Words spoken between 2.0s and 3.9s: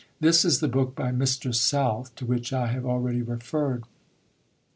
to which I have already referred.